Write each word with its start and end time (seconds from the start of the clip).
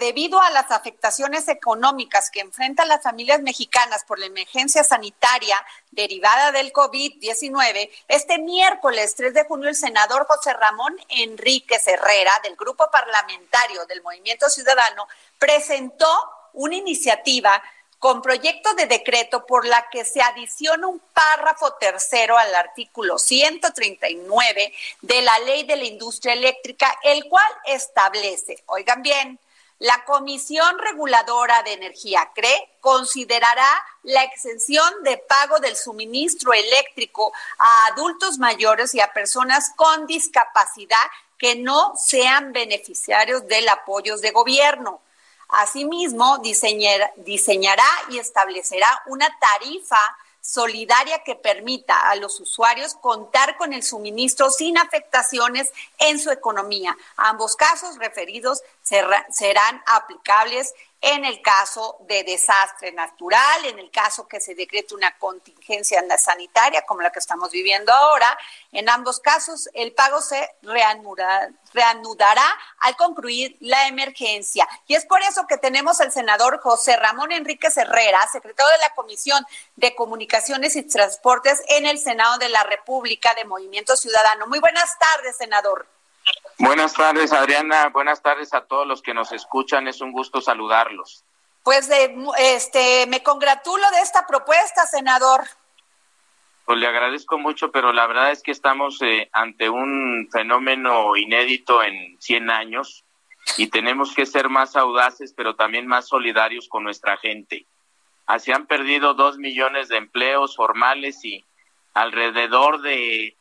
Debido 0.00 0.40
a 0.40 0.50
las 0.50 0.70
afectaciones 0.72 1.46
económicas 1.46 2.30
que 2.30 2.40
enfrentan 2.40 2.88
las 2.88 3.02
familias 3.02 3.42
mexicanas 3.42 4.02
por 4.04 4.18
la 4.18 4.26
emergencia 4.26 4.82
sanitaria 4.82 5.56
derivada 5.92 6.50
del 6.50 6.72
COVID-19, 6.72 7.90
este 8.08 8.38
miércoles 8.38 9.14
3 9.14 9.34
de 9.34 9.44
junio 9.44 9.68
el 9.68 9.76
senador 9.76 10.26
José 10.26 10.54
Ramón 10.54 10.96
Enríquez 11.08 11.86
Herrera 11.86 12.32
del 12.42 12.56
Grupo 12.56 12.88
Parlamentario 12.90 13.84
del 13.86 14.02
Movimiento 14.02 14.48
Ciudadano 14.48 15.06
presentó 15.38 16.08
una 16.54 16.74
iniciativa 16.74 17.62
con 17.98 18.22
proyecto 18.22 18.72
de 18.74 18.86
decreto 18.86 19.44
por 19.44 19.66
la 19.66 19.86
que 19.90 20.06
se 20.06 20.22
adiciona 20.22 20.86
un 20.86 21.00
párrafo 21.12 21.74
tercero 21.74 22.38
al 22.38 22.54
artículo 22.54 23.18
139 23.18 24.72
de 25.02 25.22
la 25.22 25.38
Ley 25.40 25.64
de 25.64 25.76
la 25.76 25.84
Industria 25.84 26.32
Eléctrica, 26.32 26.98
el 27.02 27.28
cual 27.28 27.52
establece, 27.66 28.62
oigan 28.66 29.02
bien, 29.02 29.38
la 29.80 30.04
Comisión 30.04 30.78
Reguladora 30.78 31.62
de 31.62 31.72
Energía, 31.72 32.30
CRE, 32.34 32.76
considerará 32.80 33.66
la 34.02 34.22
exención 34.24 34.88
de 35.04 35.16
pago 35.16 35.58
del 35.58 35.74
suministro 35.74 36.52
eléctrico 36.52 37.32
a 37.58 37.86
adultos 37.86 38.38
mayores 38.38 38.94
y 38.94 39.00
a 39.00 39.12
personas 39.12 39.72
con 39.76 40.06
discapacidad 40.06 40.98
que 41.38 41.56
no 41.56 41.94
sean 41.96 42.52
beneficiarios 42.52 43.48
del 43.48 43.66
apoyo 43.70 44.18
de 44.18 44.30
gobierno. 44.32 45.00
Asimismo, 45.48 46.38
diseñará 46.38 47.88
y 48.10 48.18
establecerá 48.18 49.02
una 49.06 49.28
tarifa 49.40 50.00
solidaria 50.40 51.22
que 51.24 51.34
permita 51.34 52.10
a 52.10 52.16
los 52.16 52.40
usuarios 52.40 52.94
contar 52.94 53.56
con 53.56 53.72
el 53.72 53.82
suministro 53.82 54.50
sin 54.50 54.78
afectaciones 54.78 55.70
en 55.98 56.18
su 56.18 56.30
economía. 56.30 56.96
Ambos 57.16 57.56
casos 57.56 57.98
referidos 57.98 58.62
serán 58.82 59.82
aplicables 59.86 60.74
en 61.00 61.24
el 61.24 61.40
caso 61.40 61.96
de 62.00 62.24
desastre 62.24 62.92
natural, 62.92 63.64
en 63.64 63.78
el 63.78 63.90
caso 63.90 64.28
que 64.28 64.38
se 64.38 64.54
decrete 64.54 64.94
una 64.94 65.16
contingencia 65.18 66.02
sanitaria 66.18 66.82
como 66.82 67.00
la 67.00 67.10
que 67.10 67.20
estamos 67.20 67.50
viviendo 67.50 67.92
ahora. 67.92 68.38
En 68.70 68.88
ambos 68.88 69.18
casos, 69.20 69.70
el 69.72 69.94
pago 69.94 70.20
se 70.20 70.56
reanudará 70.62 72.44
al 72.80 72.96
concluir 72.96 73.56
la 73.60 73.88
emergencia. 73.88 74.68
Y 74.86 74.94
es 74.94 75.06
por 75.06 75.22
eso 75.22 75.46
que 75.46 75.56
tenemos 75.56 76.00
al 76.00 76.12
senador 76.12 76.60
José 76.60 76.96
Ramón 76.96 77.32
Enríquez 77.32 77.78
Herrera, 77.78 78.20
secretario 78.30 78.70
de 78.72 78.78
la 78.78 78.94
Comisión 78.94 79.46
de 79.76 79.94
Comunicaciones 79.94 80.76
y 80.76 80.82
Transportes 80.82 81.62
en 81.68 81.86
el 81.86 81.98
Senado 81.98 82.36
de 82.38 82.50
la 82.50 82.62
República 82.64 83.32
de 83.34 83.44
Movimiento 83.44 83.96
Ciudadano. 83.96 84.46
Muy 84.46 84.58
buenas 84.58 84.98
tardes, 84.98 85.36
senador. 85.38 85.99
Buenas 86.58 86.92
tardes, 86.94 87.32
Adriana. 87.32 87.88
Buenas 87.88 88.22
tardes 88.22 88.52
a 88.52 88.62
todos 88.66 88.86
los 88.86 89.02
que 89.02 89.14
nos 89.14 89.32
escuchan. 89.32 89.88
Es 89.88 90.00
un 90.00 90.12
gusto 90.12 90.40
saludarlos. 90.40 91.24
Pues 91.62 91.90
este, 92.38 93.06
me 93.06 93.22
congratulo 93.22 93.84
de 93.90 94.00
esta 94.00 94.26
propuesta, 94.26 94.86
senador. 94.86 95.42
Pues 96.64 96.78
le 96.78 96.86
agradezco 96.86 97.38
mucho, 97.38 97.72
pero 97.72 97.92
la 97.92 98.06
verdad 98.06 98.30
es 98.30 98.42
que 98.42 98.52
estamos 98.52 99.00
eh, 99.02 99.28
ante 99.32 99.68
un 99.68 100.28
fenómeno 100.30 101.16
inédito 101.16 101.82
en 101.82 102.16
100 102.20 102.50
años 102.50 103.04
y 103.56 103.68
tenemos 103.68 104.14
que 104.14 104.26
ser 104.26 104.48
más 104.48 104.76
audaces, 104.76 105.32
pero 105.36 105.56
también 105.56 105.86
más 105.86 106.08
solidarios 106.08 106.68
con 106.68 106.84
nuestra 106.84 107.16
gente. 107.16 107.66
Así 108.26 108.52
han 108.52 108.66
perdido 108.66 109.14
dos 109.14 109.38
millones 109.38 109.88
de 109.88 109.96
empleos 109.96 110.54
formales 110.54 111.24
y 111.24 111.44
alrededor 111.94 112.80
de 112.82 113.36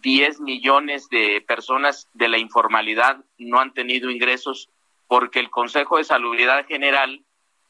10 0.00 0.40
millones 0.40 1.08
de 1.08 1.44
personas 1.46 2.08
de 2.14 2.28
la 2.28 2.38
informalidad 2.38 3.24
no 3.38 3.60
han 3.60 3.72
tenido 3.74 4.10
ingresos 4.10 4.70
porque 5.06 5.40
el 5.40 5.50
Consejo 5.50 5.98
de 5.98 6.04
Salubridad 6.04 6.66
General 6.66 7.24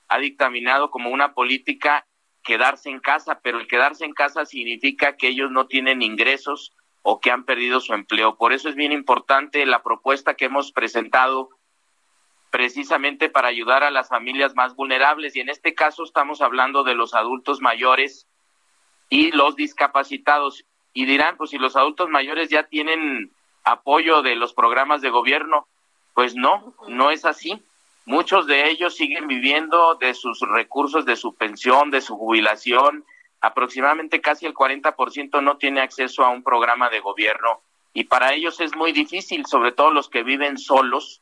ha 0.08 0.18
dictaminado 0.18 0.90
como 0.90 1.10
una 1.10 1.34
política 1.34 2.06
quedarse 2.42 2.90
en 2.90 3.00
casa, 3.00 3.40
pero 3.42 3.58
el 3.58 3.66
quedarse 3.66 4.04
en 4.04 4.12
casa 4.12 4.44
significa 4.44 5.16
que 5.16 5.28
ellos 5.28 5.50
no 5.50 5.66
tienen 5.66 6.02
ingresos 6.02 6.72
o 7.02 7.20
que 7.20 7.30
han 7.30 7.44
perdido 7.44 7.80
su 7.80 7.94
empleo. 7.94 8.36
Por 8.36 8.52
eso 8.52 8.68
es 8.68 8.74
bien 8.74 8.92
importante 8.92 9.66
la 9.66 9.82
propuesta 9.82 10.34
que 10.34 10.46
hemos 10.46 10.72
presentado 10.72 11.50
precisamente 12.50 13.28
para 13.28 13.48
ayudar 13.48 13.82
a 13.82 13.90
las 13.90 14.08
familias 14.08 14.54
más 14.54 14.76
vulnerables 14.76 15.34
y 15.34 15.40
en 15.40 15.48
este 15.48 15.74
caso 15.74 16.04
estamos 16.04 16.42
hablando 16.42 16.84
de 16.84 16.94
los 16.94 17.14
adultos 17.14 17.60
mayores 17.60 18.28
y 19.08 19.30
los 19.30 19.56
discapacitados 19.56 20.64
y 20.92 21.06
dirán, 21.06 21.36
pues 21.36 21.50
si 21.50 21.58
los 21.58 21.76
adultos 21.76 22.08
mayores 22.08 22.48
ya 22.48 22.64
tienen 22.64 23.30
apoyo 23.64 24.22
de 24.22 24.36
los 24.36 24.52
programas 24.52 25.00
de 25.00 25.10
gobierno, 25.10 25.66
pues 26.14 26.34
no, 26.34 26.74
no 26.88 27.10
es 27.10 27.24
así. 27.24 27.62
Muchos 28.04 28.46
de 28.46 28.68
ellos 28.68 28.96
siguen 28.96 29.26
viviendo 29.28 29.94
de 29.94 30.14
sus 30.14 30.40
recursos, 30.40 31.04
de 31.04 31.16
su 31.16 31.34
pensión, 31.34 31.90
de 31.90 32.00
su 32.00 32.16
jubilación. 32.16 33.04
Aproximadamente 33.40 34.20
casi 34.20 34.46
el 34.46 34.54
40% 34.54 35.42
no 35.42 35.56
tiene 35.56 35.80
acceso 35.80 36.24
a 36.24 36.30
un 36.30 36.42
programa 36.42 36.90
de 36.90 37.00
gobierno 37.00 37.60
y 37.94 38.04
para 38.04 38.32
ellos 38.32 38.60
es 38.60 38.74
muy 38.74 38.92
difícil, 38.92 39.46
sobre 39.46 39.72
todo 39.72 39.90
los 39.90 40.08
que 40.08 40.22
viven 40.22 40.58
solos. 40.58 41.20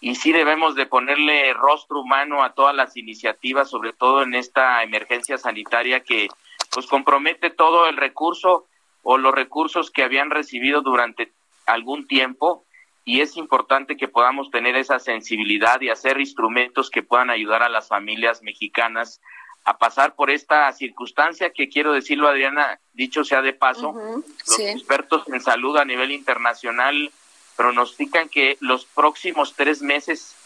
Y 0.00 0.14
sí 0.14 0.32
debemos 0.32 0.74
de 0.74 0.86
ponerle 0.86 1.52
rostro 1.54 2.00
humano 2.00 2.42
a 2.42 2.54
todas 2.54 2.74
las 2.74 2.96
iniciativas, 2.96 3.68
sobre 3.68 3.92
todo 3.92 4.22
en 4.22 4.34
esta 4.34 4.82
emergencia 4.82 5.38
sanitaria 5.38 6.00
que 6.00 6.28
pues 6.72 6.86
compromete 6.86 7.50
todo 7.50 7.88
el 7.88 7.96
recurso 7.96 8.66
o 9.10 9.16
los 9.16 9.34
recursos 9.34 9.90
que 9.90 10.02
habían 10.02 10.28
recibido 10.28 10.82
durante 10.82 11.32
algún 11.64 12.06
tiempo 12.06 12.66
y 13.06 13.22
es 13.22 13.38
importante 13.38 13.96
que 13.96 14.06
podamos 14.06 14.50
tener 14.50 14.76
esa 14.76 14.98
sensibilidad 14.98 15.80
y 15.80 15.88
hacer 15.88 16.20
instrumentos 16.20 16.90
que 16.90 17.02
puedan 17.02 17.30
ayudar 17.30 17.62
a 17.62 17.70
las 17.70 17.88
familias 17.88 18.42
mexicanas 18.42 19.22
a 19.64 19.78
pasar 19.78 20.14
por 20.14 20.28
esta 20.28 20.70
circunstancia 20.74 21.54
que 21.54 21.70
quiero 21.70 21.94
decirlo 21.94 22.28
Adriana, 22.28 22.80
dicho 22.92 23.24
sea 23.24 23.40
de 23.40 23.54
paso, 23.54 23.94
los 23.94 24.58
expertos 24.58 25.26
en 25.28 25.40
salud 25.40 25.78
a 25.78 25.86
nivel 25.86 26.12
internacional 26.12 27.10
pronostican 27.56 28.28
que 28.28 28.58
los 28.60 28.84
próximos 28.84 29.54
tres 29.54 29.80
meses, 29.80 30.36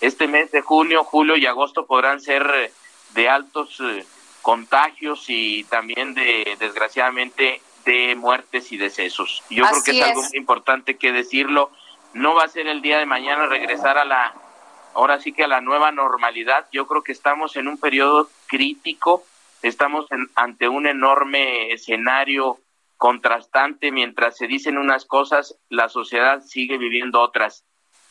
este 0.00 0.28
mes 0.28 0.52
de 0.52 0.60
junio, 0.60 1.02
julio 1.02 1.36
y 1.36 1.46
agosto 1.46 1.86
podrán 1.86 2.20
ser 2.20 2.70
de 3.14 3.28
altos 3.28 3.80
eh, 3.80 4.06
contagios 4.42 5.24
y 5.26 5.64
también 5.64 6.14
de 6.14 6.56
desgraciadamente 6.60 7.60
de 7.84 8.14
muertes 8.16 8.72
y 8.72 8.76
decesos. 8.76 9.42
Yo 9.50 9.64
creo 9.64 9.82
que 9.84 9.90
es, 9.92 10.02
algo 10.02 10.22
muy 10.22 10.36
importante 10.36 10.96
que 10.96 11.12
decirlo. 11.12 11.70
No 12.14 12.34
va 12.34 12.44
a 12.44 12.48
ser 12.48 12.66
el 12.66 12.82
día 12.82 12.98
de 12.98 13.06
mañana 13.06 13.46
regresar 13.46 13.98
a 13.98 14.04
la, 14.04 14.34
ahora 14.94 15.20
sí 15.20 15.32
que 15.32 15.44
a 15.44 15.48
la 15.48 15.60
nueva 15.60 15.92
normalidad. 15.92 16.66
Yo 16.72 16.86
creo 16.86 17.02
que 17.02 17.12
estamos 17.12 17.56
en 17.56 17.68
un 17.68 17.78
periodo 17.78 18.28
crítico, 18.46 19.24
estamos 19.62 20.06
ante 20.34 20.68
un 20.68 20.86
enorme 20.86 21.72
escenario 21.72 22.58
contrastante. 22.96 23.90
Mientras 23.90 24.36
se 24.36 24.46
dicen 24.46 24.78
unas 24.78 25.04
cosas, 25.04 25.56
la 25.68 25.88
sociedad 25.88 26.42
sigue 26.42 26.78
viviendo 26.78 27.20
otras. 27.20 27.64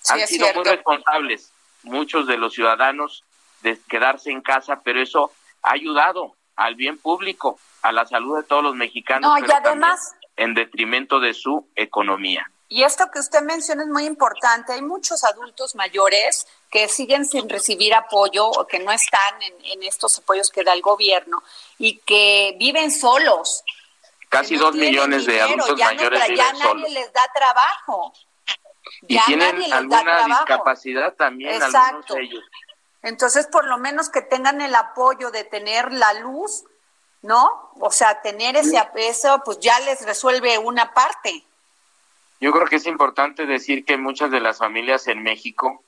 Han 0.10 0.28
sido 0.28 0.48
muy 0.56 0.64
responsables 0.64 1.54
muchos 1.84 2.28
de 2.28 2.38
los 2.38 2.54
ciudadanos 2.54 3.24
de 3.62 3.80
quedarse 3.88 4.32
en 4.32 4.42
casa, 4.42 4.82
pero 4.84 5.02
eso 5.02 5.32
ha 5.62 5.74
ayudado 5.74 6.36
al 6.56 6.76
bien 6.76 6.98
público 6.98 7.60
a 7.82 7.92
la 7.92 8.06
salud 8.06 8.38
de 8.38 8.44
todos 8.44 8.64
los 8.64 8.76
mexicanos, 8.76 9.32
pero 9.40 9.54
además, 9.56 10.14
en 10.36 10.54
detrimento 10.54 11.20
de 11.20 11.34
su 11.34 11.68
economía. 11.76 12.50
Y 12.72 12.84
esto 12.84 13.12
que 13.12 13.20
usted 13.20 13.42
menciona 13.42 13.84
es 13.84 13.90
muy 13.90 14.06
importante. 14.06 14.72
Hay 14.72 14.82
muchos 14.82 15.26
adultos 15.26 15.76
mayores 15.76 16.48
que 16.70 16.88
siguen 16.88 17.26
sin 17.26 17.50
recibir 17.50 17.94
apoyo 17.94 18.48
o 18.48 18.66
que 18.66 18.80
no 18.80 18.94
están 18.94 19.42
en, 19.42 19.84
estos 19.84 20.20
apoyos 20.20 20.50
que 20.50 20.64
da 20.64 20.72
el 20.72 20.82
gobierno 20.82 21.44
y 21.78 21.98
que 21.98 22.56
viven 22.58 22.90
solos. 22.90 23.66
Casi 24.30 24.56
dos 24.56 24.74
millones 24.74 25.26
de 25.26 25.42
adultos 25.42 25.78
mayores 25.78 26.24
viven 26.30 26.38
ya 26.38 26.54
nadie 26.54 26.90
les 26.92 27.12
da 27.12 27.28
trabajo. 27.36 28.14
Y 29.02 29.20
tienen 29.26 29.74
alguna 29.74 30.26
discapacidad 30.28 31.14
también, 31.16 31.56
Exacto. 31.56 32.14
de 32.14 32.22
ellos. 32.22 32.44
Entonces, 33.04 33.48
por 33.48 33.66
lo 33.66 33.78
menos 33.78 34.10
que 34.10 34.22
tengan 34.22 34.62
el 34.62 34.76
apoyo 34.76 35.32
de 35.32 35.44
tener 35.44 35.92
la 35.92 36.14
luz 36.14 36.64
¿no? 37.22 37.70
O 37.80 37.92
sea, 37.92 38.22
tener 38.22 38.56
ese 38.56 38.82
eso 38.96 39.42
pues 39.46 39.60
ya 39.60 39.80
les 39.82 40.06
resuelve 40.06 40.58
una 40.58 40.94
parte. 40.94 41.44
Yo 42.40 42.52
creo 42.52 42.66
que 42.66 42.78
es 42.78 42.88
importante 42.88 43.46
decir 43.46 43.86
que 43.86 43.98
muchas 43.98 44.32
de 44.32 44.40
las 44.40 44.58
familias 44.58 45.08
en 45.08 45.22
México 45.22 45.84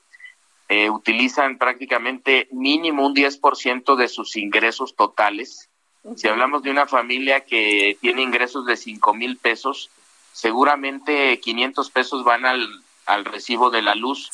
eh, 0.68 0.88
utilizan 0.88 1.58
prácticamente 1.58 2.48
mínimo 2.52 3.06
un 3.06 3.14
10% 3.14 3.96
de 3.96 4.08
sus 4.08 4.36
ingresos 4.36 4.94
totales. 4.94 5.68
Si 6.16 6.28
hablamos 6.28 6.62
de 6.62 6.70
una 6.70 6.86
familia 6.86 7.40
que 7.44 7.96
tiene 8.00 8.22
ingresos 8.22 8.66
de 8.66 8.76
5 8.76 9.14
mil 9.14 9.36
pesos, 9.38 9.90
seguramente 10.32 11.40
500 11.40 11.90
pesos 11.90 12.24
van 12.24 12.44
al, 12.44 12.68
al 13.06 13.24
recibo 13.24 13.70
de 13.70 13.82
la 13.82 13.94
luz. 13.94 14.30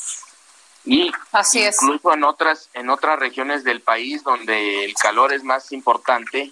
Y 0.83 1.11
Así 1.31 1.63
incluso 1.63 2.13
en 2.13 2.23
otras 2.23 2.69
en 2.73 2.89
otras 2.89 3.19
regiones 3.19 3.63
del 3.63 3.81
país 3.81 4.23
donde 4.23 4.85
el 4.85 4.95
calor 4.95 5.31
es 5.31 5.43
más 5.43 5.71
importante, 5.71 6.51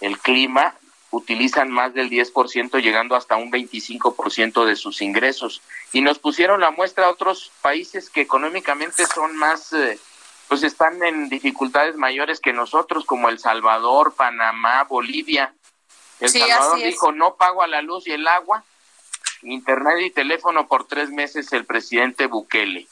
el 0.00 0.18
clima 0.18 0.74
utilizan 1.10 1.70
más 1.70 1.94
del 1.94 2.10
10%, 2.10 2.80
llegando 2.82 3.16
hasta 3.16 3.36
un 3.36 3.50
25% 3.50 4.64
de 4.64 4.76
sus 4.76 5.00
ingresos. 5.00 5.62
Y 5.92 6.02
nos 6.02 6.18
pusieron 6.18 6.60
la 6.60 6.70
muestra 6.70 7.06
a 7.06 7.10
otros 7.10 7.50
países 7.62 8.10
que 8.10 8.20
económicamente 8.20 9.06
son 9.06 9.36
más, 9.36 9.72
eh, 9.72 9.98
pues 10.48 10.62
están 10.62 11.02
en 11.02 11.28
dificultades 11.28 11.96
mayores 11.96 12.40
que 12.40 12.52
nosotros, 12.52 13.04
como 13.04 13.28
El 13.28 13.38
Salvador, 13.38 14.14
Panamá, 14.14 14.84
Bolivia. 14.84 15.54
El 16.20 16.28
Salvador 16.28 16.78
dijo, 16.78 17.12
no 17.12 17.36
pago 17.36 17.62
a 17.62 17.68
la 17.68 17.80
luz 17.80 18.06
y 18.06 18.12
el 18.12 18.26
agua, 18.26 18.64
internet 19.42 20.00
y 20.00 20.10
teléfono 20.10 20.66
por 20.66 20.86
tres 20.86 21.10
meses 21.10 21.52
el 21.52 21.64
presidente 21.64 22.26
Bukele. 22.26 22.86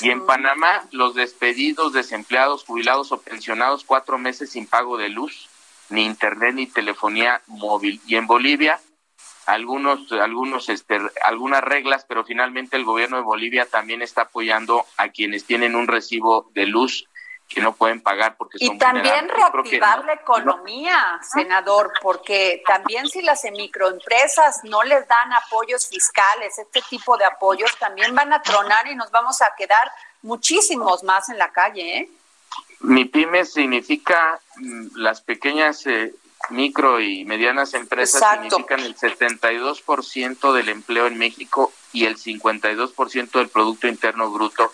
Y 0.00 0.10
en 0.10 0.24
Panamá, 0.24 0.84
los 0.92 1.14
despedidos, 1.14 1.92
desempleados, 1.92 2.64
jubilados 2.64 3.12
o 3.12 3.20
pensionados, 3.20 3.84
cuatro 3.84 4.18
meses 4.18 4.50
sin 4.50 4.66
pago 4.66 4.96
de 4.96 5.10
luz 5.10 5.48
ni 5.90 6.04
internet 6.04 6.54
ni 6.54 6.66
telefonía 6.66 7.42
móvil. 7.46 8.00
Y 8.06 8.16
en 8.16 8.26
Bolivia, 8.26 8.80
algunos, 9.46 10.10
algunos, 10.12 10.68
este, 10.68 10.98
algunas 11.22 11.62
reglas, 11.62 12.06
pero 12.08 12.24
finalmente 12.24 12.76
el 12.76 12.84
gobierno 12.84 13.18
de 13.18 13.22
Bolivia 13.22 13.66
también 13.66 14.00
está 14.00 14.22
apoyando 14.22 14.86
a 14.96 15.08
quienes 15.08 15.44
tienen 15.44 15.76
un 15.76 15.86
recibo 15.86 16.50
de 16.54 16.66
luz 16.66 17.06
que 17.48 17.60
no 17.60 17.74
pueden 17.74 18.00
pagar 18.00 18.36
porque 18.36 18.56
y 18.60 18.78
también 18.78 19.28
reactivar 19.28 20.04
la 20.04 20.14
economía, 20.14 21.20
senador, 21.22 21.92
porque 22.00 22.62
también 22.66 23.06
si 23.08 23.22
las 23.22 23.44
microempresas 23.44 24.64
no 24.64 24.82
les 24.82 25.06
dan 25.06 25.32
apoyos 25.32 25.86
fiscales, 25.86 26.58
este 26.58 26.82
tipo 26.88 27.16
de 27.16 27.24
apoyos 27.24 27.76
también 27.78 28.14
van 28.14 28.32
a 28.32 28.42
tronar 28.42 28.86
y 28.88 28.94
nos 28.96 29.10
vamos 29.10 29.40
a 29.42 29.52
quedar 29.56 29.90
muchísimos 30.22 31.04
más 31.04 31.28
en 31.28 31.38
la 31.38 31.52
calle, 31.52 31.98
¿eh? 31.98 32.08
Mi 32.80 33.04
pyme 33.04 33.44
significa 33.44 34.40
mm, 34.56 34.96
las 34.96 35.20
pequeñas 35.20 35.86
eh, 35.86 36.14
micro 36.50 37.00
y 37.00 37.24
medianas 37.24 37.74
empresas 37.74 38.22
significan 38.32 38.80
el 38.80 38.96
72% 38.96 40.52
del 40.52 40.68
empleo 40.68 41.06
en 41.06 41.18
México 41.18 41.72
y 41.92 42.04
el 42.04 42.16
52% 42.16 43.30
del 43.32 43.48
Producto 43.48 43.88
Interno 43.88 44.30
Bruto. 44.30 44.70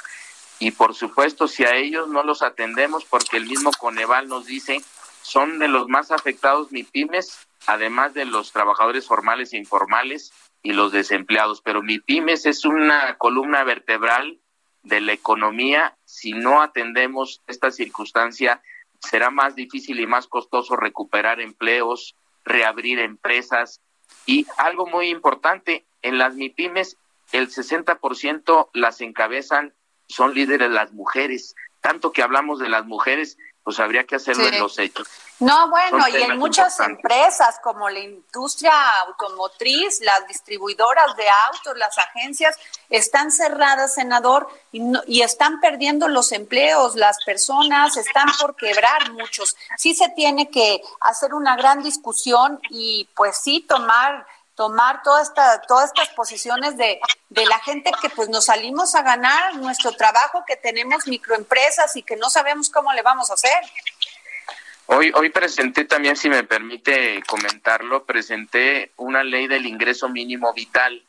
Y 0.61 0.73
por 0.73 0.95
supuesto, 0.95 1.49
si 1.49 1.65
a 1.65 1.75
ellos 1.75 2.09
no 2.09 2.23
los 2.23 2.43
atendemos, 2.43 3.05
porque 3.07 3.39
el 3.39 3.47
mismo 3.47 3.71
Coneval 3.73 4.29
nos 4.29 4.47
dice, 4.47 4.81
son 5.23 5.59
de 5.59 5.69
los 5.69 5.89
más 5.89 6.11
afectados 6.11 6.71
mi 6.71 6.85
pymes, 6.85 7.47
además 7.67 8.15
de 8.15 8.27
los 8.27 8.53
trabajadores 8.53 9.07
formales 9.07 9.53
e 9.53 9.57
informales 9.57 10.33
y 10.63 10.75
los 10.75 10.93
desempleados. 10.93 11.63
Pero 11.63 11.83
mi 11.83 11.99
pymes 11.99 12.45
es 12.45 12.67
una 12.67 13.17
columna 13.17 13.65
vertebral 13.65 14.39
de 14.83 15.01
la 15.01 15.13
economía, 15.13 15.97
si 16.05 16.33
no 16.33 16.63
atendemos 16.63 17.43
esta 17.47 17.71
circunstancia, 17.71 18.63
será 19.01 19.31
más 19.31 19.55
difícil 19.55 19.99
y 19.99 20.07
más 20.07 20.27
costoso 20.27 20.77
recuperar 20.77 21.41
empleos, 21.41 22.17
reabrir 22.45 22.99
empresas. 22.99 23.81
Y 24.27 24.47
algo 24.59 24.87
muy 24.87 25.09
importante, 25.09 25.87
en 26.03 26.19
las 26.19 26.35
MIPIMES 26.35 26.97
el 27.33 27.49
60% 27.49 28.71
las 28.75 29.01
encabezan, 29.01 29.73
son 30.11 30.35
líderes 30.35 30.71
las 30.71 30.93
mujeres. 30.93 31.55
Tanto 31.81 32.13
que 32.13 32.23
hablamos 32.23 32.59
de 32.59 32.69
las 32.69 32.85
mujeres, 32.85 33.39
pues 33.63 33.79
habría 33.79 34.05
que 34.05 34.17
hacerlo 34.17 34.47
en 34.47 34.59
los 34.59 34.79
hechos. 34.79 35.09
No, 35.39 35.71
bueno, 35.71 36.07
y 36.09 36.17
en 36.17 36.39
muchas 36.39 36.79
empresas 36.81 37.59
como 37.63 37.89
la 37.89 38.01
industria 38.01 38.73
automotriz, 39.07 40.01
las 40.01 40.27
distribuidoras 40.29 41.17
de 41.17 41.25
autos, 41.47 41.79
las 41.79 41.97
agencias, 41.97 42.59
están 42.91 43.31
cerradas, 43.31 43.95
senador, 43.95 44.49
y, 44.71 44.83
y 45.07 45.23
están 45.23 45.61
perdiendo 45.61 46.09
los 46.09 46.33
empleos, 46.33 46.95
las 46.95 47.25
personas 47.25 47.97
están 47.97 48.29
por 48.39 48.55
quebrar 48.55 49.13
muchos. 49.13 49.57
Sí 49.79 49.95
se 49.95 50.11
tiene 50.11 50.51
que 50.51 50.83
hacer 51.01 51.33
una 51.33 51.57
gran 51.57 51.83
discusión 51.83 52.61
y 52.69 53.09
pues 53.15 53.39
sí 53.39 53.65
tomar 53.67 54.27
tomar 54.61 55.03
toda 55.03 55.23
esta, 55.23 55.63
todas 55.63 55.87
estas 55.87 56.11
posiciones 56.11 56.77
de, 56.77 57.01
de 57.31 57.47
la 57.47 57.59
gente 57.61 57.91
que 58.03 58.11
pues 58.11 58.29
nos 58.29 58.45
salimos 58.45 58.95
a 58.95 59.01
ganar 59.01 59.57
nuestro 59.57 59.93
trabajo, 59.93 60.45
que 60.47 60.55
tenemos 60.57 61.07
microempresas 61.07 61.97
y 61.97 62.03
que 62.03 62.17
no 62.17 62.29
sabemos 62.29 62.69
cómo 62.69 62.93
le 62.93 63.01
vamos 63.01 63.31
a 63.31 63.35
hacer. 63.35 63.59
Hoy, 64.85 65.13
hoy 65.17 65.31
presenté 65.31 65.87
también, 65.87 66.15
si 66.15 66.29
me 66.29 66.45
permite 66.45 67.23
comentarlo, 67.27 68.05
presenté 68.05 68.93
una 68.99 69.25
ley 69.25 69.49
del 69.49 69.65
ingreso 69.65 70.11
mínimo 70.11 70.53
vital 70.53 71.03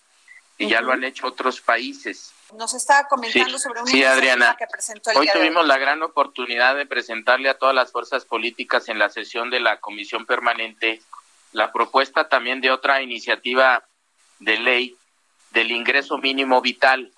y 0.58 0.70
ya 0.70 0.80
lo 0.80 0.94
han 0.94 1.04
hecho 1.04 1.28
otros 1.28 1.60
países. 1.60 2.32
Nos 2.54 2.74
estaba 2.74 3.10
comentando 3.10 3.60
sobre 3.60 3.82
un 3.82 3.88
sí, 3.88 4.02
Adriana. 4.06 4.56
que 4.58 4.68
presentó 4.68 5.12
el 5.12 5.18
Hoy 5.18 5.30
tuvimos 5.34 5.68
la 5.68 5.78
gran 5.78 6.02
oportunidad 6.04 6.78
de 6.78 6.86
presentarle 6.86 7.50
a 7.50 7.58
todas 7.58 7.76
las 7.76 7.92
fuerzas 7.92 8.24
políticas 8.24 8.88
en 8.88 8.98
la 8.98 9.10
sesión 9.10 9.50
de 9.50 9.60
la 9.60 9.82
Comisión 9.82 10.26
Permanente 10.26 11.02
la 11.52 11.72
propuesta 11.72 12.28
también 12.30 12.62
de 12.62 12.72
otra 12.72 13.02
iniciativa 13.02 13.84
de 14.40 14.58
ley 14.58 14.96
del 15.52 15.72
ingreso 15.72 16.18
mínimo 16.18 16.62
vital. 16.62 17.12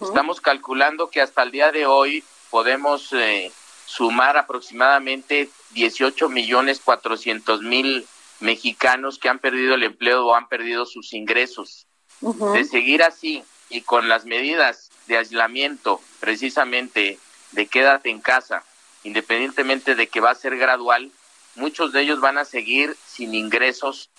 Estamos 0.00 0.40
calculando 0.40 1.10
que 1.10 1.20
hasta 1.20 1.42
el 1.42 1.50
día 1.50 1.72
de 1.72 1.86
hoy 1.86 2.24
podemos 2.50 3.12
eh, 3.12 3.50
sumar 3.86 4.36
aproximadamente 4.36 5.50
18 5.70 6.28
millones 6.28 6.80
400 6.80 7.62
mil 7.62 8.06
mexicanos 8.40 9.18
que 9.18 9.28
han 9.28 9.38
perdido 9.38 9.74
el 9.74 9.82
empleo 9.82 10.26
o 10.26 10.34
han 10.34 10.48
perdido 10.48 10.86
sus 10.86 11.12
ingresos. 11.12 11.86
De 12.20 12.64
seguir 12.64 13.02
así 13.02 13.42
y 13.68 13.80
con 13.80 14.08
las 14.08 14.26
medidas 14.26 14.90
de 15.06 15.16
aislamiento, 15.16 16.00
precisamente 16.20 17.18
de 17.52 17.66
quédate 17.66 18.10
en 18.10 18.20
casa, 18.20 18.62
independientemente 19.04 19.94
de 19.94 20.06
que 20.08 20.20
va 20.20 20.30
a 20.30 20.34
ser 20.34 20.56
gradual, 20.56 21.10
muchos 21.54 21.92
de 21.92 22.02
ellos 22.02 22.20
van 22.20 22.38
a 22.38 22.44
seguir 22.44 22.96
sin 23.20 23.34
ingresos 23.34 24.10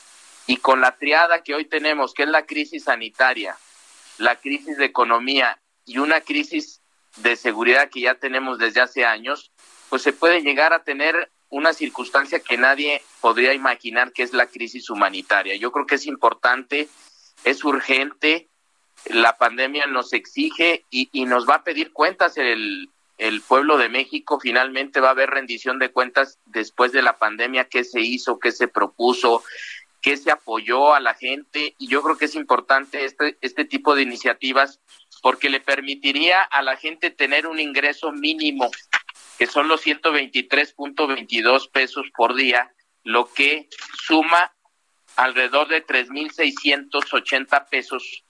y 0.45 0.57
con 0.57 0.79
la 0.79 0.95
triada 0.95 1.41
que 1.41 1.55
hoy 1.55 1.65
tenemos, 1.65 2.13
que 2.13 2.21
es 2.21 2.29
la 2.29 2.45
crisis 2.45 2.83
sanitaria, 2.83 3.57
la 4.19 4.35
crisis 4.35 4.77
de 4.77 4.85
economía 4.85 5.59
y 5.85 5.97
una 5.97 6.21
crisis 6.21 6.81
de 7.17 7.35
seguridad 7.35 7.89
que 7.89 8.01
ya 8.01 8.15
tenemos 8.19 8.59
desde 8.59 8.79
hace 8.79 9.03
años, 9.03 9.51
pues 9.89 10.03
se 10.03 10.13
puede 10.13 10.41
llegar 10.41 10.71
a 10.71 10.83
tener 10.83 11.31
una 11.49 11.73
circunstancia 11.73 12.41
que 12.41 12.57
nadie 12.57 13.01
podría 13.21 13.55
imaginar 13.55 14.13
que 14.13 14.21
es 14.21 14.33
la 14.33 14.45
crisis 14.45 14.91
humanitaria. 14.91 15.55
Yo 15.55 15.71
creo 15.71 15.87
que 15.87 15.95
es 15.95 16.05
importante, 16.05 16.87
es 17.43 17.63
urgente, 17.63 18.49
la 19.05 19.35
pandemia 19.39 19.87
nos 19.87 20.13
exige 20.13 20.85
y, 20.91 21.09
y 21.11 21.25
nos 21.25 21.49
va 21.49 21.55
a 21.55 21.63
pedir 21.63 21.91
cuentas 21.91 22.37
el, 22.37 22.87
el 23.21 23.41
pueblo 23.41 23.77
de 23.77 23.87
México 23.87 24.39
finalmente 24.39 24.99
va 24.99 25.09
a 25.09 25.11
haber 25.11 25.29
rendición 25.29 25.77
de 25.77 25.91
cuentas 25.91 26.39
después 26.45 26.91
de 26.91 27.03
la 27.03 27.19
pandemia, 27.19 27.65
qué 27.65 27.83
se 27.83 28.01
hizo, 28.01 28.39
qué 28.39 28.51
se 28.51 28.67
propuso, 28.67 29.43
qué 30.01 30.17
se 30.17 30.31
apoyó 30.31 30.95
a 30.95 30.99
la 30.99 31.13
gente. 31.13 31.75
Y 31.77 31.87
yo 31.87 32.01
creo 32.01 32.17
que 32.17 32.25
es 32.25 32.33
importante 32.33 33.05
este, 33.05 33.37
este 33.41 33.63
tipo 33.65 33.93
de 33.93 34.01
iniciativas 34.01 34.79
porque 35.21 35.51
le 35.51 35.59
permitiría 35.59 36.41
a 36.41 36.63
la 36.63 36.77
gente 36.77 37.11
tener 37.11 37.45
un 37.45 37.59
ingreso 37.59 38.11
mínimo 38.11 38.71
que 39.37 39.45
son 39.45 39.67
los 39.67 39.85
123.22 39.85 41.69
pesos 41.69 42.07
por 42.17 42.33
día, 42.33 42.73
lo 43.03 43.31
que 43.31 43.69
suma 44.03 44.51
alrededor 45.15 45.67
de 45.67 45.85
3.680 45.85 47.69
pesos 47.69 48.23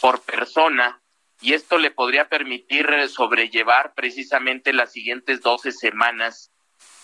por 0.00 0.20
persona 0.22 1.02
y 1.40 1.54
esto 1.54 1.78
le 1.78 1.90
podría 1.90 2.28
permitir 2.28 2.86
sobrellevar 3.08 3.94
precisamente 3.94 4.72
las 4.72 4.92
siguientes 4.92 5.40
12 5.40 5.72
semanas 5.72 6.50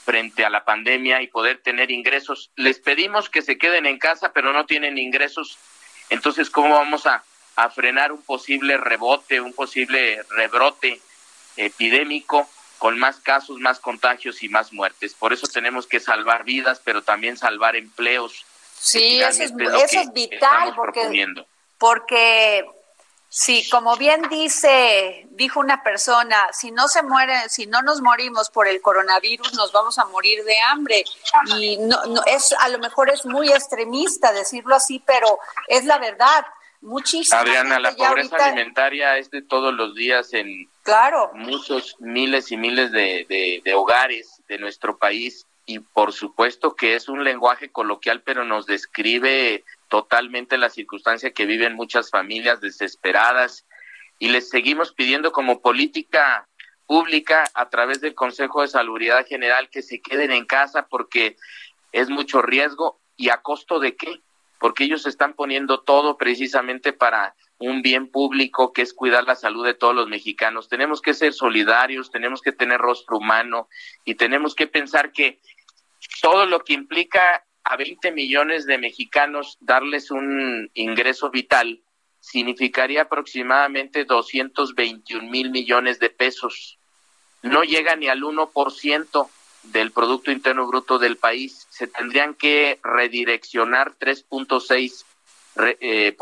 frente 0.04 0.44
a 0.44 0.50
la 0.50 0.64
pandemia 0.64 1.22
y 1.22 1.26
poder 1.26 1.58
tener 1.62 1.90
ingresos. 1.90 2.50
Les 2.54 2.78
pedimos 2.78 3.28
que 3.28 3.42
se 3.42 3.58
queden 3.58 3.86
en 3.86 3.98
casa, 3.98 4.32
pero 4.32 4.52
no 4.52 4.66
tienen 4.66 4.98
ingresos. 4.98 5.58
Entonces, 6.10 6.50
¿cómo 6.50 6.74
vamos 6.74 7.06
a, 7.06 7.24
a 7.56 7.70
frenar 7.70 8.12
un 8.12 8.22
posible 8.22 8.76
rebote, 8.76 9.40
un 9.40 9.52
posible 9.52 10.22
rebrote 10.30 11.00
epidémico 11.56 12.48
con 12.78 12.98
más 12.98 13.16
casos, 13.20 13.58
más 13.58 13.80
contagios 13.80 14.42
y 14.42 14.48
más 14.48 14.72
muertes. 14.72 15.14
Por 15.14 15.32
eso 15.32 15.46
tenemos 15.46 15.86
que 15.86 15.98
salvar 15.98 16.44
vidas, 16.44 16.80
pero 16.84 17.02
también 17.02 17.36
salvar 17.38 17.74
empleos. 17.74 18.44
Sí, 18.78 19.20
eso 19.20 19.42
es, 19.42 19.52
eso 19.52 20.00
es 20.00 20.12
vital 20.12 20.74
porque, 20.76 21.26
porque 21.78 22.64
Sí, 23.28 23.68
como 23.70 23.96
bien 23.96 24.22
dice, 24.30 25.26
dijo 25.30 25.60
una 25.60 25.82
persona, 25.82 26.36
si 26.52 26.70
no 26.70 26.88
se 26.88 27.02
muere, 27.02 27.48
si 27.48 27.66
no 27.66 27.82
nos 27.82 28.00
morimos 28.00 28.50
por 28.50 28.68
el 28.68 28.80
coronavirus, 28.80 29.52
nos 29.54 29.72
vamos 29.72 29.98
a 29.98 30.06
morir 30.06 30.44
de 30.44 30.58
hambre. 30.60 31.04
Y 31.58 31.76
no, 31.76 32.04
no 32.06 32.22
es, 32.24 32.54
a 32.58 32.68
lo 32.68 32.78
mejor 32.78 33.10
es 33.10 33.26
muy 33.26 33.50
extremista 33.50 34.32
decirlo 34.32 34.74
así, 34.74 35.02
pero 35.04 35.38
es 35.68 35.84
la 35.84 35.98
verdad 35.98 36.46
muchísimo. 36.80 37.40
Adriana, 37.40 37.78
la 37.78 37.94
pobreza 37.94 38.36
alimentaria 38.36 39.18
es 39.18 39.30
de 39.30 39.42
todos 39.42 39.74
los 39.74 39.94
días 39.94 40.32
en 40.32 40.68
claro. 40.82 41.30
muchos 41.34 41.96
miles 41.98 42.52
y 42.52 42.56
miles 42.56 42.92
de, 42.92 43.60
de 43.62 43.74
hogares 43.74 44.40
de 44.48 44.58
nuestro 44.58 44.96
país 44.96 45.46
y 45.66 45.80
por 45.80 46.12
supuesto 46.12 46.76
que 46.76 46.94
es 46.94 47.08
un 47.08 47.24
lenguaje 47.24 47.70
coloquial, 47.70 48.22
pero 48.22 48.44
nos 48.44 48.66
describe 48.66 49.64
totalmente 49.88 50.58
la 50.58 50.70
circunstancia 50.70 51.32
que 51.32 51.46
viven 51.46 51.74
muchas 51.74 52.10
familias 52.10 52.60
desesperadas 52.60 53.66
y 54.18 54.28
les 54.28 54.48
seguimos 54.48 54.92
pidiendo 54.92 55.32
como 55.32 55.60
política 55.60 56.48
pública 56.86 57.44
a 57.54 57.68
través 57.68 58.00
del 58.00 58.14
Consejo 58.14 58.62
de 58.62 58.68
Salubridad 58.68 59.26
General 59.26 59.68
que 59.70 59.82
se 59.82 60.00
queden 60.00 60.32
en 60.32 60.46
casa 60.46 60.86
porque 60.86 61.36
es 61.92 62.08
mucho 62.08 62.42
riesgo 62.42 63.00
y 63.16 63.30
a 63.30 63.38
costo 63.38 63.80
de 63.80 63.96
qué? 63.96 64.20
Porque 64.58 64.84
ellos 64.84 65.06
están 65.06 65.34
poniendo 65.34 65.80
todo 65.80 66.16
precisamente 66.16 66.92
para 66.92 67.34
un 67.58 67.82
bien 67.82 68.10
público 68.10 68.72
que 68.72 68.82
es 68.82 68.92
cuidar 68.92 69.24
la 69.24 69.34
salud 69.34 69.64
de 69.64 69.74
todos 69.74 69.94
los 69.94 70.08
mexicanos. 70.08 70.68
Tenemos 70.68 71.00
que 71.00 71.14
ser 71.14 71.32
solidarios, 71.32 72.10
tenemos 72.10 72.42
que 72.42 72.52
tener 72.52 72.78
rostro 72.78 73.18
humano 73.18 73.68
y 74.04 74.14
tenemos 74.14 74.54
que 74.54 74.66
pensar 74.66 75.12
que 75.12 75.40
todo 76.20 76.46
lo 76.46 76.60
que 76.60 76.74
implica 76.74 77.45
a 77.68 77.76
20 77.76 78.12
millones 78.12 78.64
de 78.64 78.78
mexicanos 78.78 79.58
darles 79.60 80.12
un 80.12 80.70
ingreso 80.74 81.30
vital 81.30 81.80
significaría 82.20 83.02
aproximadamente 83.02 84.04
221 84.04 85.28
mil 85.28 85.50
millones 85.50 85.98
de 85.98 86.10
pesos. 86.10 86.78
No 87.42 87.62
llega 87.62 87.96
ni 87.96 88.06
al 88.06 88.22
1% 88.22 89.28
del 89.64 89.90
Producto 89.90 90.30
Interno 90.30 90.68
Bruto 90.68 91.00
del 91.00 91.16
país. 91.16 91.66
Se 91.68 91.88
tendrían 91.88 92.34
que 92.34 92.78
redireccionar 92.84 93.94
3.6% 93.98 95.04
eh, 95.72 96.16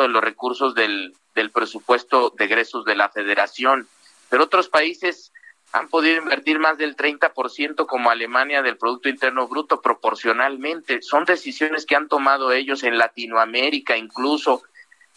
de 0.00 0.08
los 0.08 0.22
recursos 0.22 0.74
del, 0.74 1.14
del 1.34 1.50
presupuesto 1.50 2.34
de 2.36 2.44
egresos 2.44 2.84
de 2.84 2.96
la 2.96 3.08
federación. 3.08 3.88
Pero 4.28 4.44
otros 4.44 4.68
países 4.68 5.32
han 5.72 5.88
podido 5.88 6.16
invertir 6.16 6.58
más 6.58 6.78
del 6.78 6.96
30% 6.96 7.86
como 7.86 8.10
Alemania 8.10 8.62
del 8.62 8.76
Producto 8.76 9.08
Interno 9.08 9.46
Bruto 9.46 9.80
proporcionalmente. 9.80 11.00
Son 11.02 11.24
decisiones 11.24 11.86
que 11.86 11.94
han 11.94 12.08
tomado 12.08 12.52
ellos 12.52 12.82
en 12.82 12.98
Latinoamérica, 12.98 13.96
incluso 13.96 14.62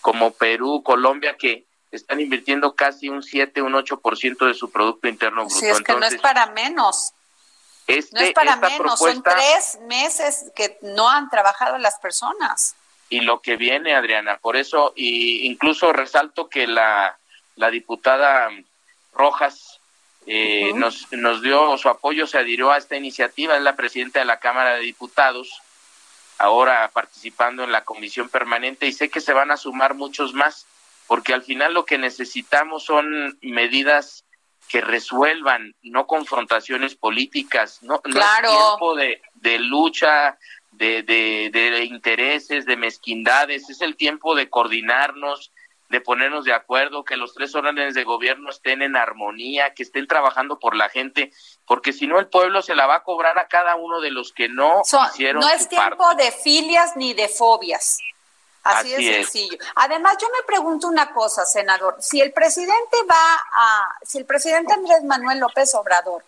como 0.01 0.31
Perú, 0.31 0.83
Colombia, 0.83 1.37
que 1.37 1.65
están 1.91 2.19
invirtiendo 2.19 2.75
casi 2.75 3.09
un 3.09 3.23
7, 3.23 3.61
un 3.61 3.73
8% 3.73 4.47
de 4.47 4.53
su 4.53 4.69
Producto 4.69 5.07
Interno 5.07 5.45
Bruto. 5.45 5.59
Sí, 5.59 5.67
es 5.67 5.81
que 5.81 5.93
no 5.93 6.05
es 6.05 6.19
para 6.19 6.47
menos. 6.47 7.13
no 7.87 7.95
es 7.95 8.13
este, 8.13 8.31
para 8.33 8.55
menos, 8.57 8.99
son 8.99 9.23
tres 9.23 9.79
meses 9.87 10.51
que 10.55 10.77
no 10.81 11.09
han 11.09 11.29
trabajado 11.29 11.79
las 11.79 11.97
personas. 11.99 12.75
Y 13.09 13.21
lo 13.21 13.41
que 13.41 13.57
viene, 13.57 13.95
Adriana, 13.95 14.37
por 14.37 14.55
eso, 14.55 14.93
y 14.95 15.47
incluso 15.47 15.93
resalto 15.93 16.47
que 16.47 16.67
la, 16.67 17.17
la 17.55 17.69
diputada 17.69 18.49
Rojas 19.13 19.79
eh, 20.25 20.71
nos, 20.75 21.11
nos 21.11 21.41
dio 21.41 21.77
su 21.77 21.89
apoyo, 21.89 22.27
se 22.27 22.37
adhirió 22.37 22.71
a 22.71 22.77
esta 22.77 22.95
iniciativa, 22.95 23.55
es 23.57 23.61
la 23.61 23.75
presidenta 23.75 24.19
de 24.19 24.25
la 24.25 24.39
Cámara 24.39 24.75
de 24.75 24.81
Diputados, 24.81 25.61
ahora 26.37 26.89
participando 26.93 27.63
en 27.63 27.71
la 27.71 27.83
comisión 27.83 28.29
permanente 28.29 28.87
y 28.87 28.93
sé 28.93 29.09
que 29.09 29.21
se 29.21 29.33
van 29.33 29.51
a 29.51 29.57
sumar 29.57 29.93
muchos 29.93 30.33
más, 30.33 30.65
porque 31.07 31.33
al 31.33 31.43
final 31.43 31.73
lo 31.73 31.85
que 31.85 31.97
necesitamos 31.97 32.85
son 32.85 33.37
medidas 33.41 34.25
que 34.69 34.81
resuelvan, 34.81 35.75
no 35.83 36.07
confrontaciones 36.07 36.95
políticas, 36.95 37.83
no, 37.83 38.01
no 38.05 38.19
es 38.19 38.41
tiempo 38.41 38.95
de, 38.95 39.21
de 39.35 39.59
lucha, 39.59 40.37
de, 40.71 41.03
de, 41.03 41.49
de 41.51 41.83
intereses, 41.83 42.65
de 42.65 42.77
mezquindades, 42.77 43.69
es 43.69 43.81
el 43.81 43.95
tiempo 43.95 44.35
de 44.35 44.49
coordinarnos, 44.49 45.51
de 45.89 46.01
ponernos 46.01 46.45
de 46.45 46.53
acuerdo, 46.53 47.03
que 47.03 47.17
los 47.17 47.33
tres 47.33 47.53
órdenes 47.55 47.93
de 47.93 48.03
gobierno 48.03 48.49
estén 48.49 48.81
en 48.81 48.95
armonía, 48.95 49.73
que 49.73 49.83
estén 49.83 50.07
trabajando 50.07 50.59
por 50.59 50.75
la 50.75 50.89
gente, 50.89 51.31
porque 51.65 51.93
si 51.93 52.07
no 52.07 52.19
el 52.19 52.27
pueblo 52.27 52.61
se 52.61 52.75
la 52.75 52.87
va 52.87 52.95
a 52.95 53.03
cobrar 53.03 53.37
a 53.37 53.47
cada 53.47 53.75
uno 53.75 54.01
de 54.01 54.11
los 54.11 54.33
que 54.33 54.49
no 54.49 54.81
hicieron 54.81 55.41
No 55.41 55.49
es 55.49 55.69
tiempo 55.69 56.15
de 56.15 56.31
filias 56.31 56.95
ni 56.95 57.13
de 57.13 57.27
fobias. 57.27 57.99
Así, 58.63 58.91
de 58.91 59.23
sencillo. 59.23 59.57
Además, 59.75 60.15
yo 60.21 60.27
me 60.29 60.43
pregunto 60.47 60.87
una 60.87 61.11
cosa, 61.11 61.45
senador, 61.45 61.97
si 61.99 62.21
el 62.21 62.31
presidente 62.31 62.97
va 63.09 63.35
a, 63.51 63.97
si 64.03 64.17
el 64.17 64.25
presidente 64.25 64.73
Andrés 64.73 65.03
Manuel 65.03 65.39
López 65.39 65.75
Obrador 65.75 66.23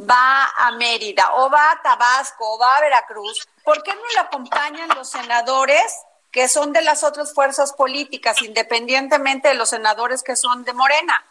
va 0.00 0.44
a 0.56 0.70
Mérida 0.72 1.34
o 1.34 1.50
va 1.50 1.72
a 1.72 1.82
Tabasco 1.82 2.54
o 2.54 2.58
va 2.58 2.76
a 2.76 2.80
Veracruz, 2.80 3.48
¿por 3.64 3.82
qué 3.82 3.92
no 3.92 4.00
le 4.14 4.20
acompañan 4.20 4.88
los 4.90 5.10
senadores 5.10 5.82
que 6.30 6.48
son 6.48 6.72
de 6.72 6.82
las 6.82 7.04
otras 7.04 7.32
fuerzas 7.34 7.72
políticas, 7.72 8.42
independientemente 8.42 9.48
de 9.48 9.54
los 9.54 9.70
senadores 9.70 10.22
que 10.22 10.36
son 10.36 10.64
de 10.64 10.72
Morena. 10.72 11.24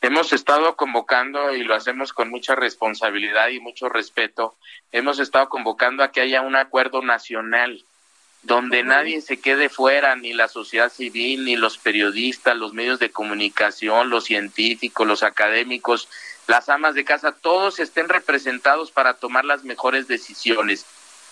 Hemos 0.00 0.32
estado 0.32 0.74
convocando, 0.74 1.54
y 1.54 1.62
lo 1.62 1.74
hacemos 1.74 2.12
con 2.12 2.28
mucha 2.28 2.56
responsabilidad 2.56 3.48
y 3.48 3.60
mucho 3.60 3.88
respeto, 3.88 4.56
hemos 4.90 5.20
estado 5.20 5.48
convocando 5.48 6.02
a 6.02 6.10
que 6.10 6.20
haya 6.20 6.40
un 6.40 6.56
acuerdo 6.56 7.02
nacional 7.02 7.84
donde 8.42 8.82
nadie 8.82 9.20
se 9.20 9.40
quede 9.40 9.68
fuera, 9.68 10.16
ni 10.16 10.32
la 10.32 10.48
sociedad 10.48 10.90
civil, 10.90 11.44
ni 11.44 11.54
los 11.54 11.78
periodistas, 11.78 12.56
los 12.56 12.72
medios 12.72 12.98
de 12.98 13.12
comunicación, 13.12 14.10
los 14.10 14.24
científicos, 14.24 15.06
los 15.06 15.22
académicos, 15.22 16.08
las 16.48 16.68
amas 16.68 16.94
de 16.94 17.04
casa, 17.04 17.30
todos 17.30 17.78
estén 17.78 18.08
representados 18.08 18.90
para 18.90 19.14
tomar 19.14 19.44
las 19.44 19.62
mejores 19.62 20.08
decisiones. 20.08 20.84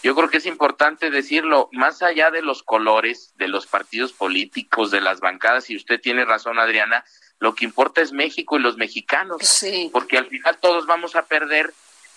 Yo 0.02 0.14
creo 0.14 0.30
que 0.30 0.38
es 0.38 0.46
importante 0.46 1.10
decirlo, 1.10 1.68
más 1.72 2.02
allá 2.02 2.30
de 2.30 2.42
los 2.42 2.62
colores, 2.62 3.32
de 3.36 3.48
los 3.48 3.66
partidos 3.66 4.12
políticos, 4.12 4.90
de 4.90 5.00
las 5.00 5.20
bancadas, 5.20 5.68
y 5.68 5.76
usted 5.76 6.00
tiene 6.00 6.24
razón, 6.24 6.58
Adriana, 6.58 7.04
lo 7.38 7.54
que 7.54 7.64
importa 7.64 8.00
es 8.00 8.12
México 8.12 8.56
y 8.56 8.60
los 8.60 8.76
mexicanos, 8.76 9.62
porque 9.92 10.18
al 10.18 10.26
final 10.26 10.58
todos 10.58 10.86
vamos 10.86 11.16
a 11.16 11.26
perder 11.26 11.72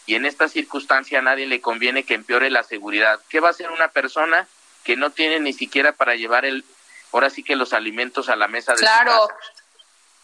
y 0.06 0.16
en 0.16 0.25
esta 0.25 0.50
circunstancia 0.50 1.20
a 1.20 1.22
nadie 1.22 1.46
le 1.46 1.62
conviene 1.62 2.04
que 2.04 2.13
empeore 2.13 2.50
la 2.50 2.63
seguridad. 2.63 3.22
¿Qué 3.30 3.40
va 3.40 3.48
a 3.48 3.52
hacer 3.52 3.72
una 3.72 3.88
persona 3.88 4.48
que 4.84 4.98
no 4.98 5.12
tiene 5.12 5.40
ni 5.40 5.54
siquiera 5.54 5.94
para 5.94 6.16
llevar 6.16 6.44
el, 6.44 6.66
ahora 7.13 7.30
sí 7.30 7.42
que 7.42 7.56
los 7.56 7.72
alimentos 7.72 8.28
a 8.28 8.36
la 8.36 8.50
mesa 8.50 8.74
de 8.74 8.80
claro. 8.80 9.13
su 9.13 9.28
casa? 9.30 9.62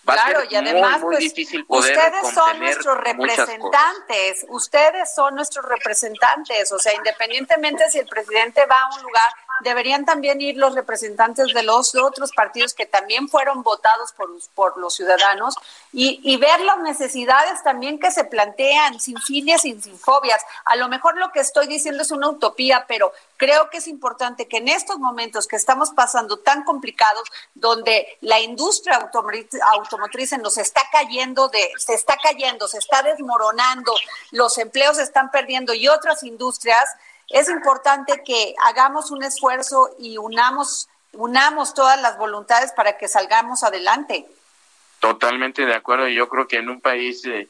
Claro, 0.06 0.42
y 0.50 0.56
además, 0.56 1.02
pues, 1.02 1.34
ustedes 1.68 2.34
son 2.34 2.60
nuestros 2.60 2.98
representantes, 2.98 4.46
ustedes 4.50 5.14
son 5.14 5.36
nuestros 5.36 5.66
representantes, 5.66 6.72
o 6.72 6.80
sea, 6.80 6.94
independientemente 6.94 7.90
si 7.90 8.00
el 8.00 8.08
presidente 8.08 8.66
va 8.66 8.82
a 8.82 8.96
un 8.96 9.04
lugar 9.04 9.34
deberían 9.62 10.06
también 10.06 10.42
ir 10.42 10.58
los 10.58 10.76
representantes 10.76 11.54
de 11.54 11.64
los 11.64 11.96
otros 11.96 12.32
partidos 12.32 12.74
que 12.74 12.86
también 12.86 13.30
fueron 13.30 13.64
votados 13.64 14.14
por, 14.56 14.78
los 14.78 14.96
ciudadanos 14.96 15.56
y, 15.92 16.20
y, 16.24 16.38
ver 16.38 16.60
las 16.62 16.80
necesidades 16.80 17.64
también 17.64 18.00
que 18.00 18.12
se 18.12 18.24
plantean 18.24 19.00
sin 19.00 19.18
filias 19.18 19.66
y 19.66 19.80
sin 19.82 19.98
fobias. 19.98 20.42
A 20.66 20.76
lo 20.76 20.88
mejor 20.88 21.18
lo 21.18 21.32
que 21.32 21.40
estoy 21.40 21.68
diciendo 21.68 22.04
es 22.04 22.12
una 22.12 22.30
utopía, 22.30 22.86
pero 22.88 23.12
creo 23.38 23.70
que 23.70 23.78
es 23.78 23.88
importante 23.88 24.48
que 24.48 24.58
en 24.58 24.68
estos 24.68 25.00
momentos 25.00 25.48
que 25.48 25.56
estamos 25.56 25.92
pasando 25.92 26.38
tan 26.38 26.64
complicados, 26.64 27.24
donde 27.56 28.18
la 28.22 28.40
industria 28.40 28.98
automotriz, 28.98 30.38
nos 30.40 30.58
está 30.58 30.82
cayendo, 30.92 31.48
de, 31.50 31.72
se 31.78 31.94
está 31.94 32.18
cayendo, 32.22 32.68
se 32.68 32.78
está 32.78 33.02
desmoronando, 33.02 33.94
los 34.32 34.58
empleos 34.58 34.98
se 34.98 35.04
están 35.04 35.32
perdiendo 35.32 35.74
y 35.74 35.88
otras 35.88 36.24
industrias, 36.24 36.84
es 37.30 37.50
importante 37.50 38.24
que 38.26 38.56
hagamos 38.66 39.12
un 39.12 39.24
esfuerzo 39.24 39.90
y 40.00 40.18
unamos, 40.18 40.90
unamos 41.14 41.74
todas 41.74 42.02
las 42.02 42.18
voluntades 42.18 42.72
para 42.74 42.98
que 42.98 43.08
salgamos 43.08 43.64
adelante. 43.64 44.26
Totalmente 45.00 45.66
de 45.66 45.76
acuerdo. 45.76 46.08
Yo 46.08 46.28
creo 46.28 46.48
que 46.48 46.58
en 46.58 46.70
un 46.70 46.82
país 46.82 47.24
eh, 47.26 47.48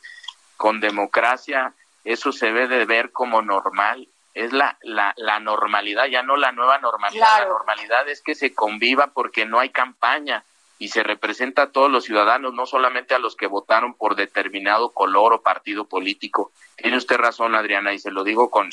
con 0.58 0.80
democracia 0.80 1.74
eso 2.04 2.32
se 2.32 2.48
debe 2.48 2.68
de 2.68 2.86
ver 2.86 3.12
como 3.12 3.42
normal. 3.42 4.08
Es 4.34 4.54
la, 4.54 4.78
la, 4.82 5.14
la 5.18 5.40
normalidad, 5.40 6.06
ya 6.06 6.24
no 6.24 6.38
la 6.38 6.52
nueva 6.52 6.78
normalidad. 6.78 7.40
La 7.40 7.46
normalidad 7.46 8.08
es 8.08 8.22
que 8.22 8.36
se 8.36 8.54
conviva 8.54 9.08
porque 9.08 9.46
no 9.46 9.60
hay 9.60 9.70
campaña 9.70 10.44
y 10.78 10.90
se 10.90 11.04
representa 11.04 11.64
a 11.64 11.72
todos 11.72 11.92
los 11.92 12.06
ciudadanos, 12.06 12.54
no 12.54 12.66
solamente 12.66 13.14
a 13.14 13.20
los 13.20 13.36
que 13.36 13.48
votaron 13.48 13.96
por 13.96 14.16
determinado 14.16 14.92
color 14.92 15.34
o 15.34 15.42
partido 15.42 15.86
político. 15.86 16.54
Tiene 16.78 16.96
usted 16.96 17.18
razón, 17.18 17.54
Adriana, 17.54 17.92
y 17.92 18.00
se 18.00 18.12
lo 18.12 18.24
digo 18.24 18.50
con, 18.50 18.70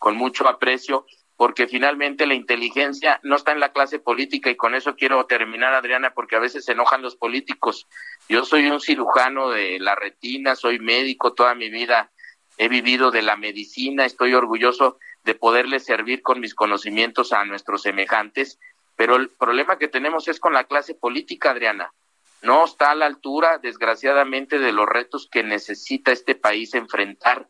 con 0.00 0.16
mucho 0.16 0.48
aprecio, 0.48 1.06
porque 1.36 1.68
finalmente 1.68 2.26
la 2.26 2.34
inteligencia 2.34 3.20
no 3.22 3.36
está 3.36 3.52
en 3.52 3.60
la 3.60 3.72
clase 3.72 3.98
política 3.98 4.50
y 4.50 4.56
con 4.56 4.74
eso 4.74 4.96
quiero 4.96 5.26
terminar, 5.26 5.74
Adriana, 5.74 6.12
porque 6.14 6.36
a 6.36 6.40
veces 6.40 6.64
se 6.64 6.72
enojan 6.72 7.02
los 7.02 7.16
políticos. 7.16 7.86
Yo 8.28 8.44
soy 8.44 8.66
un 8.70 8.80
cirujano 8.80 9.50
de 9.50 9.78
la 9.78 9.94
retina, 9.94 10.56
soy 10.56 10.78
médico 10.78 11.34
toda 11.34 11.54
mi 11.54 11.68
vida, 11.68 12.10
he 12.56 12.68
vivido 12.68 13.10
de 13.10 13.20
la 13.20 13.36
medicina, 13.36 14.06
estoy 14.06 14.32
orgulloso 14.32 14.98
de 15.22 15.34
poderle 15.34 15.80
servir 15.80 16.22
con 16.22 16.40
mis 16.40 16.54
conocimientos 16.54 17.32
a 17.34 17.44
nuestros 17.44 17.82
semejantes, 17.82 18.58
pero 18.96 19.16
el 19.16 19.28
problema 19.28 19.76
que 19.76 19.88
tenemos 19.88 20.28
es 20.28 20.40
con 20.40 20.54
la 20.54 20.64
clase 20.64 20.94
política, 20.94 21.50
Adriana. 21.50 21.92
No 22.40 22.64
está 22.64 22.92
a 22.92 22.94
la 22.94 23.04
altura, 23.04 23.58
desgraciadamente, 23.58 24.58
de 24.58 24.72
los 24.72 24.88
retos 24.88 25.28
que 25.30 25.42
necesita 25.42 26.10
este 26.10 26.34
país 26.34 26.74
enfrentar 26.74 27.48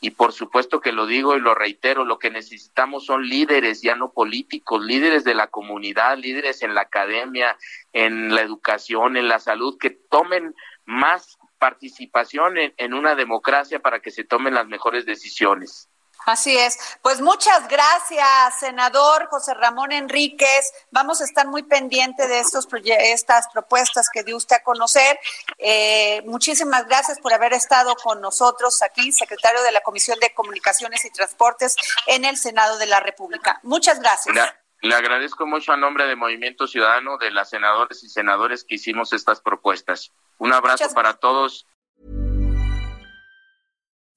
y 0.00 0.10
por 0.10 0.32
supuesto 0.32 0.80
que 0.80 0.92
lo 0.92 1.06
digo 1.06 1.36
y 1.36 1.40
lo 1.40 1.54
reitero, 1.54 2.06
lo 2.06 2.18
que 2.18 2.30
necesitamos 2.30 3.04
son 3.04 3.28
líderes, 3.28 3.82
ya 3.82 3.94
no 3.94 4.12
políticos, 4.12 4.82
líderes 4.82 5.24
de 5.24 5.34
la 5.34 5.48
comunidad, 5.48 6.16
líderes 6.16 6.62
en 6.62 6.74
la 6.74 6.82
academia, 6.82 7.58
en 7.92 8.34
la 8.34 8.40
educación, 8.40 9.18
en 9.18 9.28
la 9.28 9.38
salud, 9.38 9.76
que 9.78 9.90
tomen 9.90 10.54
más 10.86 11.38
participación 11.58 12.54
en, 12.56 12.94
una 12.94 13.14
democracia 13.14 13.80
para 13.80 14.00
que 14.00 14.10
se 14.10 14.24
tomen 14.24 14.54
las 14.54 14.66
mejores 14.66 15.04
decisiones. 15.04 15.89
Así 16.26 16.56
es. 16.56 16.78
Pues 17.02 17.20
muchas 17.20 17.66
gracias, 17.68 18.58
senador 18.60 19.26
José 19.28 19.54
Ramón 19.54 19.92
Enríquez. 19.92 20.72
Vamos 20.90 21.20
a 21.20 21.24
estar 21.24 21.46
muy 21.46 21.62
pendientes 21.62 22.28
de 22.28 22.40
estos 22.40 22.68
estas 22.84 23.48
propuestas 23.48 24.08
que 24.12 24.22
dio 24.22 24.36
usted 24.36 24.56
a 24.56 24.62
conocer. 24.62 25.18
Eh, 25.58 26.22
muchísimas 26.26 26.86
gracias 26.86 27.18
por 27.20 27.32
haber 27.32 27.52
estado 27.52 27.94
con 27.96 28.20
nosotros 28.20 28.82
aquí, 28.82 29.12
secretario 29.12 29.62
de 29.62 29.72
la 29.72 29.80
Comisión 29.80 30.18
de 30.20 30.32
Comunicaciones 30.34 31.04
y 31.04 31.10
Transportes 31.10 31.76
en 32.06 32.24
el 32.24 32.36
Senado 32.36 32.78
de 32.78 32.86
la 32.86 33.00
República. 33.00 33.60
Muchas 33.62 34.00
gracias. 34.00 34.34
Le, 34.82 34.94
agradezco 34.94 35.46
mucho 35.46 35.72
a 35.72 35.76
nombre 35.76 36.06
de 36.06 36.16
Movimiento 36.16 36.66
Ciudadano, 36.66 37.18
de 37.18 37.30
las 37.30 37.50
senadoras 37.50 38.02
y 38.02 38.08
senadores 38.08 38.64
que 38.64 38.76
hicimos 38.76 39.12
estas 39.12 39.40
propuestas. 39.40 40.12
Un 40.38 40.52
abrazo 40.52 40.92
para 40.94 41.14
todos. 41.14 41.66